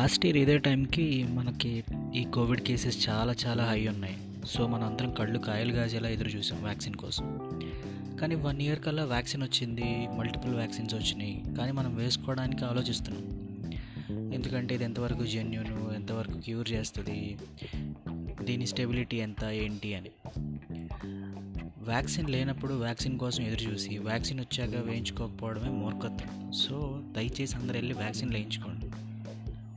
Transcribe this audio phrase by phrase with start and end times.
[0.00, 1.84] Last year ఇదే టైంకి మనకి
[2.14, 4.16] ఈ కోవిడ్ కేసెస్ చాలా చాలా హై ఉన్నాయి.
[4.46, 7.24] సో మనం అందరం కళ్ళు కాయలు గాజేలా ఎదురు చూసాం వ్యాక్సిన్ కోసం.
[8.20, 11.42] కానీ వన్ ఇయర్ కల్లా వ్యాక్సిన్ వచ్చింది మల్టిపుల్ వ్యాక్సిన్స్ వచ్చినాయి.
[11.58, 13.24] కానీ మనం వేసుకోవడానికి ఆలోచిస్తున్నాం.
[14.32, 17.38] ఎందుకంటే ఇది ఎంతవరకు జెన్యున్ ఎంతవరకు క్యూర్ చేస్తుంది
[18.42, 20.10] దీని స్టెబిలిటీ ఎంత ఏంటి అని.
[21.78, 26.52] వ్యాక్సిన్ లేనప్పుడు వ్యాక్సిన్ కోసం ఎదురు చూసి వ్యాక్సిన్ వచ్చాక వేయించుకోకపోవడమే మూర్ఖత్వం.
[26.52, 28.79] సో దయచేసి అందరు వెళ్ళి వ్యాక్సిన్ వేయించుకోండి.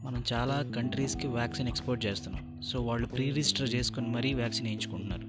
[0.04, 2.62] మనం చాలా కంట్రీస్కి వ్యాక్సిన్ ఎక్స్పోర్ట్ చేస్తున్నాం.
[2.62, 5.28] సో వాళ్ళు ప్రీ రిజిస్టర్ చేసుకొని మరీ వ్యాక్సిన్ వేయించుకుంటున్నారు.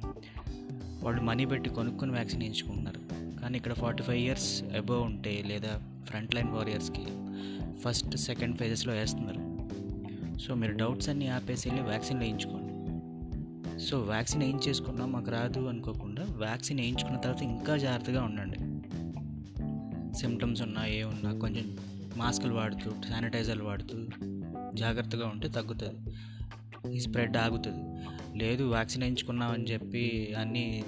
[1.05, 3.01] వాళ్ళు మనీ పెట్టి కొనుక్కొని వ్యాక్సిన్ వేయించుకుంటున్నారు.
[3.41, 7.05] కానీ ఇక్కడ ఫార్టీ ఫైవ్ ఇయర్స్ అబోవ్ ఉంటే లేదా ఫ్రంట్ లైన్ వారియర్స్కి
[7.81, 9.55] ఫస్ట్ సెకండ్ ఫేజెస్లో వేస్తున్నారు.
[10.39, 12.65] సో మీరు డౌట్స్ అన్నీ ఆపేసి వెళ్ళి వ్యాక్సిన్ వేయించుకోండి.
[13.81, 14.61] సో వ్యాక్సిన్ ఏం
[15.05, 18.57] మాకు రాదు అనుకోకుండా వ్యాక్సిన్ వేయించుకున్న తర్వాత ఇంకా జాగ్రత్తగా ఉండండి.
[20.19, 21.77] సిమ్టమ్స్ ఉన్నా ఏ ఉన్నా కొంచెం
[22.17, 23.99] మాస్కులు వాడుతూ శానిటైజర్లు వాడుతూ
[24.75, 26.17] జాగ్రత్తగా ఉంటే తగ్గుతుంది.
[26.97, 28.07] ఈ స్ప్రెడ్ ఆగుతుంది.
[28.39, 30.85] లేదు వ్యాక్సిన్ వేయించుకున్నామని చెప్పి అన్నీ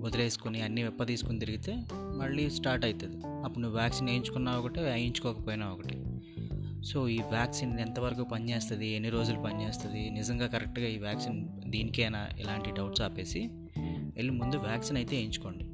[0.00, 6.04] వదిలేసుకుని అన్నీ వెప్ప తీసుకుని తిరిగితే మళ్ళీ స్టార్ట్ అవుతుంది అప్పుడు నువ్వు వ్యాక్సిన్ వేయించుకున్నా ఒకటే వేయించుకోకపోయినా ఒకటి.
[6.84, 13.02] సో ఈ వ్యాక్సిన్ ఎంతవరకు పనిచేస్తుంది ఎన్ని రోజులు పనిచేస్తుంది నిజంగా కరెక్ట్గా ఈ వ్యాక్సిన్ దీనికేనా ఇలాంటి డౌట్స్
[13.02, 13.50] ఆపేసి
[14.16, 15.64] వెళ్ళి ముందు వ్యాక్సిన్ అయితే వేయించుకోండి.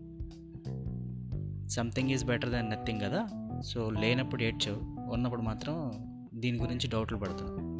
[1.68, 3.28] Something is better than nothing కదా.
[3.66, 5.10] సో లేనప్పుడు ఏడ్చావు.
[5.12, 5.92] ఉన్నప్పుడు మాత్రం
[6.34, 7.74] దీని గురించి డౌట్లు పడుతుంది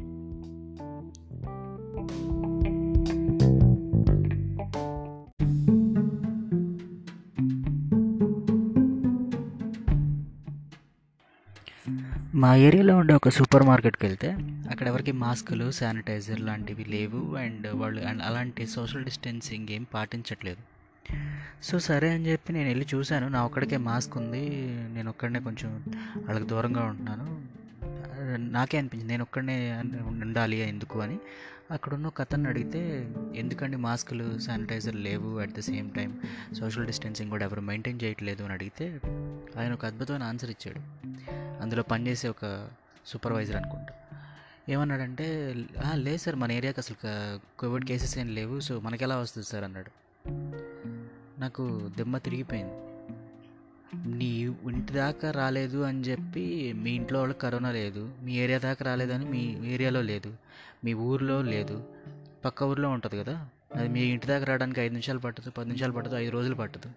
[12.36, 14.30] మా ఏరియాలో ఉండే ఒక సూపర్ మార్కెట్కి వెళ్తే
[14.70, 20.62] అక్కడ ఎవరికి మాస్కులు శానిటైజర్ లాంటివి లేవు అండ్ వాళ్ళు అండ్ అలాంటి సోషల్ డిస్టెన్సింగ్ ఏం పాటించట్లేదు.
[21.62, 23.28] సో సరే అని చెప్పి నేను వెళ్ళి చూశాను.
[23.28, 24.50] నా ఒక్కడికే మాస్క్ ఉంది.
[24.94, 25.82] నేను ఒక్కడనే కొంచెం
[26.16, 27.63] వాళ్ళకి దూరంగా ఉంటున్నాను.
[28.24, 29.12] నాకే అనిపించింది.
[29.12, 31.18] నేను ఒక్కడనే ఉండాలి ఎందుకు అని.
[31.70, 36.20] అక్కడున్న ఒక అడిగితే ఎందుకండి మాస్కులు శానిటైజర్ లేవు at the same time
[36.58, 38.42] social distancing కూడా ఎవరు మెయింటైన్ చేయట్లేదు?
[38.42, 39.00] అని అడిగితే
[39.58, 40.80] ఆయన ఒక అద్భుతమైన ఆన్సర్ ఇచ్చాడు.
[41.62, 42.68] అందులో పనిచేసే ఒక
[43.06, 43.94] సూపర్వైజర్ అనుకుంటా.
[44.68, 45.54] ఏమన్నాడంటే
[45.94, 46.96] లేదు సార్ మన ఏరియాకి అసలు
[47.58, 49.64] కోవిడ్ కేసెస్ ఏం లేవు సో మనకి ఎలా వస్తుంది సార్?
[49.64, 49.90] అన్నాడు.
[51.40, 52.93] నాకు దెమ్మ తిరిగిపోయింది.
[54.06, 59.24] నీ ఇంటి దాకా రాలేదు అని చెప్పి మీ ఇంట్లో వాళ్ళకి కరోనా లేదు మీ ఏరియా దాకా రాలేదని
[59.24, 60.36] మీ ఏరియాలో లేదు
[60.84, 61.84] మీ ఊర్లో లేదు
[62.44, 63.48] పక్క ఊర్లో ఉంటుంది కదా.
[63.76, 66.90] అది మీ ఇంటి దాకా రావడానికి ఐదు నిమిషాలు పట్టదు పది నిమిషాలు పట్టదు ఐదు రోజులు పట్టదు.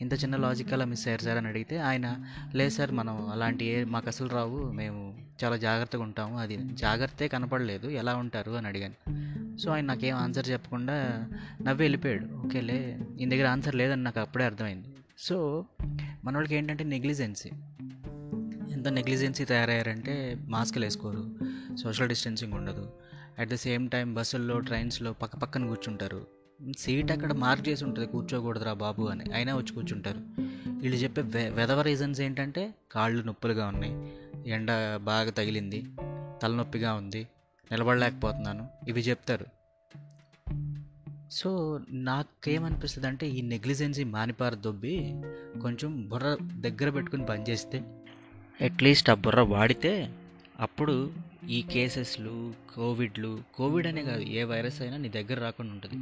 [0.00, 2.24] ఇంత చిన్న లాజిక్ అలా మిస్ అయ్యారు సార్ అని అడిగితే ఆయన
[2.54, 7.88] లేదు సార్ మనం అలాంటి ఏ మాకు అసలు రావు మేము చాలా జాగ్రత్తగా ఉంటాము అది జాగ్రత్తే కనపడలేదు
[7.88, 8.52] ఎలా ఉంటారు?
[8.52, 9.24] అని అడిగాను.
[9.56, 11.26] సో ఆయన నాకేం ఆన్సర్ చెప్పకుండా
[11.62, 12.24] నవ్వి వెళ్ళిపోయాడు.
[12.46, 14.88] ఓకేలే ఈ దగ్గర ఆన్సర్ లేదని నాకు అప్పుడే అర్థమైంది.
[15.18, 15.64] సో
[16.24, 17.50] మన వాళ్ళకి ఏంటంటే నెగ్లిజెన్సీ.
[18.72, 21.34] ఎంత నెగ్లిజెన్సీ తయారయ్యారంటే మాస్కులు వేసుకోరు
[21.82, 22.92] సోషల్ డిస్టెన్సింగ్ ఉండదు
[23.38, 26.26] అట్ ద సేమ్ టైం బస్సుల్లో ట్రైన్స్లో పక్క పక్కన కూర్చుంటారు.
[26.78, 29.32] సీట్ అక్కడ మార్క్ చేసి ఉంటుంది కూర్చోకూడదురా బాబు అని.
[29.34, 30.20] అయినా వచ్చి కూర్చుంటారు.
[30.70, 34.12] వీళ్ళు చెప్పే వె వెదవ రీజన్స్ ఏంటంటే కాళ్ళు నొప్పులుగా ఉన్నాయి
[34.50, 35.86] ఎండ బాగా తగిలింది
[36.42, 37.28] తలనొప్పిగా ఉంది
[37.72, 38.68] నిలబడలేకపోతున్నాను.
[38.88, 39.46] ఇవి చెప్తారు.
[41.34, 41.50] సో
[41.92, 44.94] నాకేమనిపిస్తుంది అంటే ఈ నెగ్లిజెన్సీ మానిపార దొబ్బి
[45.62, 46.28] కొంచెం బుర్ర
[46.60, 47.78] దగ్గర పెట్టుకుని పనిచేస్తే
[48.60, 49.92] అట్లీస్ట్ ఆ బుర్ర వాడితే
[50.60, 50.94] అప్పుడు
[51.48, 52.34] ఈ కేసెస్లు
[52.74, 55.96] కోవిడ్లు కోవిడ్ అనే కాదు ఏ వైరస్ అయినా నీ దగ్గర రాకుండా ఉంటుంది.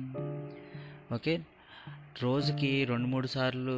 [1.14, 1.34] ఓకే?
[2.22, 3.74] రోజుకి రెండు మూడు సార్లు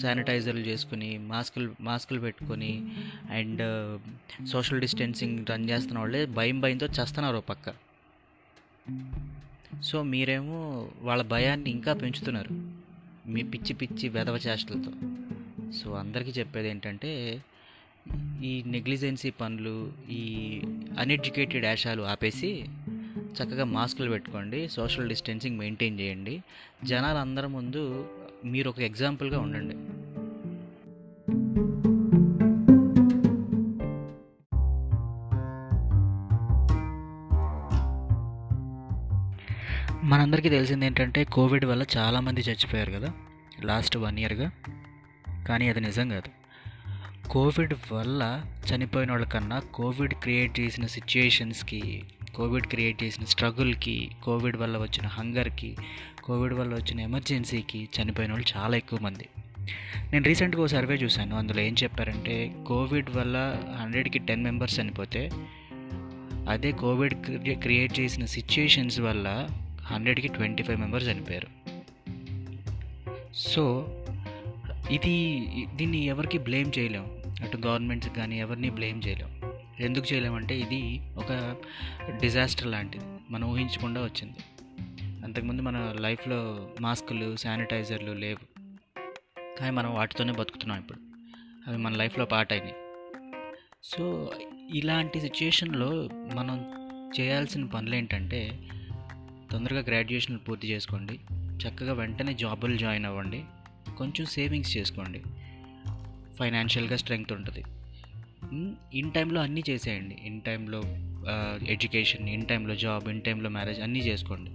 [0.00, 2.72] శానిటైజర్లు చేసుకుని మాస్కులు మాస్కులు పెట్టుకొని
[3.30, 3.62] అండ్
[4.50, 7.66] సోషల్ డిస్టెన్సింగ్ రన్ చేస్తున్న వాళ్ళే భయం భయంతో చేస్తున్నారు పక్క.
[9.82, 12.48] సో మీరేమో వాళ్ళ భయాన్ని ఇంకా పెంచుతున్నారు.
[13.26, 14.92] మీ పిచ్చి పిచ్చి వెధవ చేష్టలతో.
[15.72, 17.42] సో అందరికీ చెప్పేది ఏంటంటే
[18.42, 20.60] ఈ నెగ్లిజెన్సీ పనులు ఈ
[20.98, 22.64] అన్ఎడ్యుకేటెడ్ యాషాలు ఆపేసి
[23.34, 26.42] చక్కగా మాస్కులు పెట్టుకోండి సోషల్ డిస్టెన్సింగ్ మెయింటైన్ చేయండి.
[26.84, 28.08] జనాలు అందరి ముందు
[28.44, 29.76] మీరు ఒక ఎగ్జాంపుల్గా ఉండండి.
[40.34, 43.12] మనందరికీ తెలిసింది ఏంటంటే కోవిడ్ వల్ల చాలామంది చచ్చిపోయారు కదా
[43.64, 44.50] లాస్ట్ వన్ ఇయర్గా.
[45.48, 46.30] కానీ అది నిజం కాదు.
[47.28, 48.42] కోవిడ్ వల్ల
[48.74, 52.02] చనిపోయిన వాళ్ళకన్నా కోవిడ్ క్రియేట్ చేసిన సిచ్యుయేషన్స్కి
[52.34, 55.76] కోవిడ్ క్రియేట్ చేసిన స్ట్రగుల్కి కోవిడ్ వల్ల వచ్చిన హంగర్కి
[56.24, 59.28] కోవిడ్ వల్ల వచ్చిన ఎమర్జెన్సీకి చనిపోయిన వాళ్ళు చాలా ఎక్కువ మంది.
[60.12, 61.36] నేను రీసెంట్గా ఒక సర్వే చూశాను.
[61.36, 65.30] అందులో ఏం చెప్పారంటే కోవిడ్ వల్ల హండ్రెడ్కి టెన్ మెంబర్స్ చనిపోతే
[66.48, 67.14] అదే కోవిడ్
[67.60, 69.48] క్రియేట్ చేసిన సిచ్యుయేషన్స్ వల్ల
[69.86, 71.46] హండ్రెడ్కి ట్వంటీ ఫైవ్ మెంబర్స్ చనిపోయారు.
[73.34, 73.86] సో
[74.90, 77.22] ఇది దీన్ని ఎవరికి బ్లేమ్ చేయలేం.
[77.42, 79.40] అటు గవర్నమెంట్స్ కానీ ఎవరిని బ్లేమ్ చేయలేం.
[79.80, 81.56] ఎందుకు చేయలేమంటే ఇది ఒక
[82.20, 83.04] డిజాస్టర్ లాంటిది.
[83.30, 84.36] మనం ఊహించకుండా వచ్చింది.
[85.24, 88.60] అంతకుముందు మన లైఫ్లో మాస్కులు శానిటైజర్లు లేవు.
[89.58, 90.98] కానీ మనం వాటితోనే బతుకుతున్నాం ఇప్పుడు.
[91.68, 92.74] అవి మన లైఫ్లో పార్ట్ అయినాయి.
[93.84, 94.32] సో
[94.74, 96.66] ఇలాంటి సిచ్యుయేషన్లో మనం
[97.20, 98.58] చేయాల్సిన పనులు ఏంటంటే
[99.54, 101.20] తొందరగా గ్రాడ్యుయేషన్ పూర్తి చేసుకోండి.
[101.32, 103.42] చక్కగా వెంటనే జాబులు జాయిన్ అవ్వండి.
[103.98, 105.22] కొంచెం సేవింగ్స్ చేసుకోండి.
[106.38, 107.62] ఫైనాన్షియల్గా స్ట్రెంగ్త్ ఉంటుంది.
[108.98, 110.18] ఇన్ టైంలో అన్నీ చేసేయండి.
[110.22, 110.82] ఇన్ టైంలో
[111.68, 114.50] ఎడ్యుకేషన్ ఇన్ టైంలో జాబ్ ఇన్ టైంలో మ్యారేజ్ అన్నీ చేసుకోండి.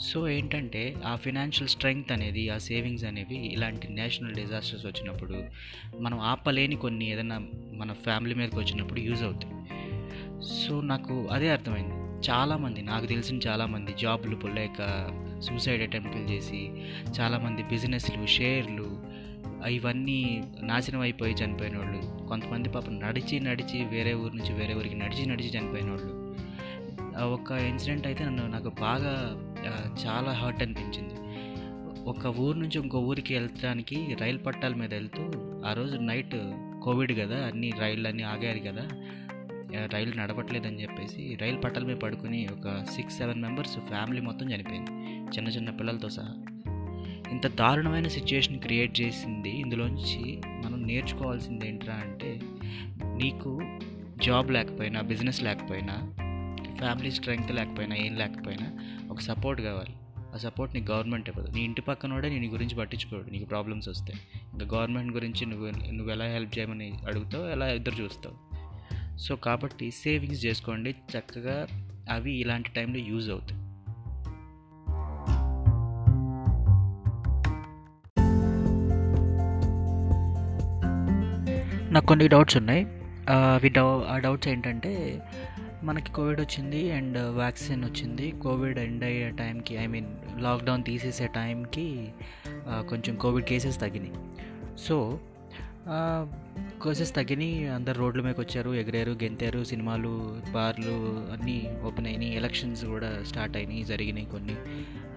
[0.00, 5.44] సో ఏంటంటే ఆ ఫినాన్షియల్ స్ట్రెంగ్త్ అనేది ఆ సేవింగ్స్ అనేవి ఇలాంటి నేషనల్ డిజాస్టర్స్ వచ్చినప్పుడు
[6.00, 7.38] మనం ఆపలేని కొన్ని ఏదైనా
[7.72, 9.54] మన ఫ్యామిలీ మీదకి వచ్చినప్పుడు యూజ్ అవుతాయి.
[10.42, 12.01] సో నాకు అదే అర్థమైంది.
[12.28, 14.78] చాలామంది నాకు తెలిసిన చాలామంది జాబ్లు పొలేక
[15.38, 16.60] సూసైడ్ అటెంప్ట్లు చేసి
[17.20, 18.88] చాలామంది బిజినెస్లు షేర్లు
[19.68, 25.26] ఇవన్నీ నాశనం అయిపోయి చనిపోయిన వాళ్ళు కొంతమంది పాపం నడిచి నడిచి వేరే ఊరి నుంచి వేరే ఊరికి నడిచి
[25.26, 26.22] నడిచి చనిపోయిన వాళ్ళు
[27.24, 29.14] ఒక ఇన్సిడెంట్ అయితే నన్ను నాకు బాగా
[30.06, 31.14] చాలా హర్ట్ అనిపించింది.
[32.04, 35.22] ఒక ఊరు నుంచి ఇంకో ఊరికి వెళ్ళడానికి రైలు పట్టాల మీద వెళ్తూ
[35.66, 36.36] ఆ రోజు నైట్
[36.82, 38.84] కోవిడ్ కదా అన్ని రైళ్ళు అన్నీ ఆగారు కదా
[39.76, 44.90] రైలు నడవట్లేదని చెప్పేసి రైలు పట్టాల మీద పడుకుని ఒక సిక్స్ సెవెన్ మెంబర్స్ ఫ్యామిలీ మొత్తం చనిపోయింది.
[45.36, 46.34] చిన్న చిన్న పిల్లలతో సహా.
[47.30, 49.50] ఇంత దారుణమైన సిచ్యుయేషన్ క్రియేట్ చేసింది.
[49.50, 52.40] ఇందులోంచి మనం నేర్చుకోవాల్సింది ఏంట్రా అంటే
[53.04, 53.78] నీకు
[54.24, 56.14] జాబ్ లేకపోయినా బిజినెస్ లేకపోయినా
[56.78, 58.78] ఫ్యామిలీ స్ట్రెంగ్త్ లేకపోయినా ఏం లేకపోయినా
[59.10, 59.94] ఒక సపోర్ట్ కావాలి.
[60.34, 61.50] ఆ సపోర్ట్ నీకు గవర్నమెంట్ ఇవ్వదు.
[61.50, 63.30] నీ ఇంటి పక్కనోడే నీ గురించి పట్టించుకోడు.
[63.30, 64.20] నీకు ప్రాబ్లమ్స్ వస్తాయి.
[64.52, 68.51] ఇంకా గవర్నమెంట్ గురించి నువ్వు నువ్వు ఎలా హెల్ప్ చేయమని అడుగుతావు ఎలా ఇద్దరు చూస్తావు.
[69.22, 70.90] సో కాబట్టి సేవింగ్స్ చేసుకోండి.
[70.90, 71.66] చక్కగా
[72.10, 73.60] అవి ఇలాంటి టైంలో యూజ్ అవుతాయి.
[81.92, 82.84] నాకు కొన్ని డౌట్స్ ఉన్నాయి.
[83.30, 84.92] అవి డౌ ఆ డౌట్స్ ఏంటంటే
[85.82, 88.30] మనకి కోవిడ్ వచ్చింది అండ్ వ్యాక్సిన్ వచ్చింది.
[88.42, 90.06] కోవిడ్ ఎండ్ అయ్యే టైంకి ఐ మీన్
[90.38, 91.86] లాక్డౌన్ తీసేసే టైంకి
[92.88, 94.12] కొంచెం కోవిడ్ కేసెస్ తగ్గినాయి.
[94.78, 95.20] సో
[96.82, 100.94] కోర్సెస్ తగ్గినాయి అందరు రోడ్ల మీదకి వచ్చారు ఎగిరారు గెంతారు సినిమాలు బార్లు
[101.32, 102.36] అన్నీ ఓపెన్ అయినాయి.
[102.36, 104.56] ఎలక్షన్స్ కూడా స్టార్ట్ అయినాయి జరిగినాయి కొన్ని.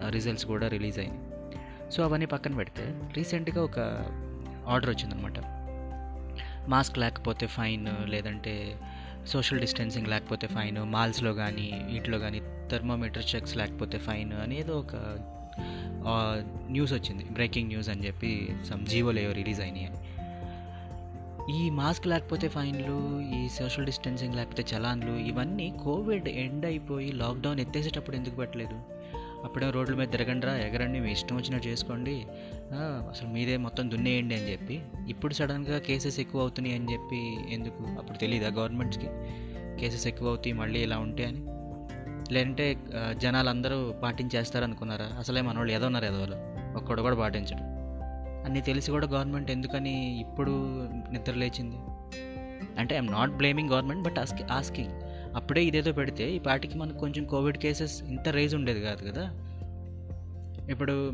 [0.09, 1.21] రిజల్ట్స్ కూడా రిలీజ్ అయినాయి.
[1.91, 3.79] సో అవన్నీ పక్కన పెడితే రీసెంట్గా ఒక
[4.67, 5.33] ఆర్డర్ వచ్చిందనమాట
[6.69, 8.79] మాస్క్ లేకపోతే ఫైన్ లేదంటే
[9.27, 12.41] సోషల్ డిస్టెన్సింగ్ లేకపోతే ఫైన్ మాల్స్లో కానీ వీటిలో కానీ
[12.71, 14.95] థర్మోమీటర్ చెక్స్ లేకపోతే ఫైన్ అనేది ఒక
[16.69, 17.23] న్యూస్ వచ్చింది.
[17.23, 19.97] బ్రేకింగ్ న్యూస్ అని చెప్పి సమ్ జీవోలు ఏవో రిలీజ్ అయినాయి అని.
[21.49, 28.15] ఈ మాస్క్ లేకపోతే ఫైన్లు ఈ సోషల్ డిస్టెన్సింగ్ లేకపోతే చలాన్లు ఇవన్నీ కోవిడ్ ఎండ్ అయిపోయి లాక్డౌన్ ఎత్తేసేటప్పుడు
[28.15, 28.79] ఎందుకు పెట్టలేదు?
[29.43, 32.25] అప్పుడే రోడ్ల మీద తిరగండిరా ఎగరండి మీ ఇష్టం వచ్చినట్టు చేసుకోండి.
[33.09, 34.81] అసలు మీదే మొత్తం దున్నేయండి అని చెప్పి.
[35.07, 37.99] ఇప్పుడు సడన్గా కేసెస్ ఎక్కువ అవుతున్నాయి అని చెప్పి ఎందుకు?
[37.99, 39.07] అప్పుడు తెలియదా గవర్నమెంట్స్కి?
[39.79, 41.41] కేసెస్ ఎక్కువ అవుతాయి మళ్ళీ ఇలా ఉంటే అని.
[42.33, 42.77] లేదంటే
[43.17, 45.05] జనాలు అందరూ పాటించేస్తారనుకున్నారా?
[45.05, 46.27] అసలే మన వాళ్ళు ఏదో ఉన్నారు ఏదో
[46.77, 47.74] ఒక్కడు కూడా పాటించడం.
[48.45, 50.51] అన్నీ తెలిసి కూడా గవర్నమెంట్ ఎందుకని ఇప్పుడు
[51.11, 51.75] నిద్ర లేచింది?
[52.79, 54.91] అంటే I'm not blaming government but ask asking.
[55.35, 59.29] అప్పుడే ఇదేదో పెడితే ఈ పాటికి మనకు కొంచెం కోవిడ్ కేసెస్ ఇంత రేజ్ ఉండేది కాదు కదా?
[60.69, 61.13] ఇప్పుడు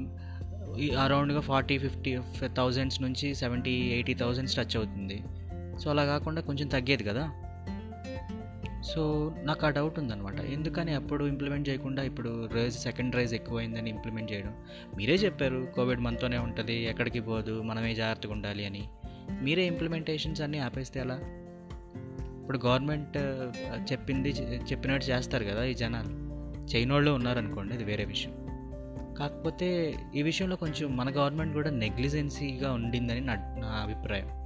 [1.03, 5.23] అరౌండ్గా ఫార్టీ ఫిఫ్టీ థౌజండ్స్ నుంచి సెవెంటీ ఎయిటీ థౌజండ్స్ టచ్ అవుతుంది.
[5.83, 7.31] సో అలా కాకుండా కొంచెం తగ్గేది కదా?
[8.83, 10.39] సో నాకు ఆ డౌట్ ఉందన్నమాట.
[10.39, 14.53] ఎందుకని అప్పుడు ఇంప్లిమెంట్ చేయకుండా ఇప్పుడు రైజ్ సెకండ్ రైజ్ ఎక్కువైందని ఇంప్లిమెంట్ చేయడం?
[14.97, 18.87] మీరే చెప్పారు కోవిడ్ మనతోనే ఉంటుంది ఎక్కడికి పోదు మనమే జాగ్రత్తగా ఉండాలి అని.
[19.41, 21.19] మీరే ఇంప్లిమెంటేషన్స్ అన్నీ ఆపేస్తే ఎలా?
[22.41, 23.17] ఇప్పుడు గవర్నమెంట్
[23.91, 24.29] చెప్పింది
[24.71, 26.31] చెప్పినట్టు చేస్తారు కదా ఈ జనాలు.
[26.75, 28.33] చైనోళ్ళు ఉన్నారనుకోండి అది వేరే విషయం.
[29.19, 34.41] కాకపోతే ఈ విషయంలో కొంచెం మన గవర్నమెంట్ కూడా నెగ్లిజెన్సీగా ఉండిందని నా నా అభిప్రాయం.